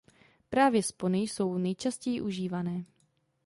Právě 0.49 0.83
spony 0.83 1.17
jsou 1.19 1.57
nejčastěji 1.57 2.21
užívané. 2.21 2.85